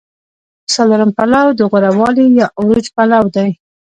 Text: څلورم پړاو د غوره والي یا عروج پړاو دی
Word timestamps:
څلورم 0.73 1.09
پړاو 1.17 1.49
د 1.59 1.61
غوره 1.69 1.91
والي 1.99 2.25
یا 2.39 2.47
عروج 2.59 2.85
پړاو 2.95 3.25
دی 3.35 3.49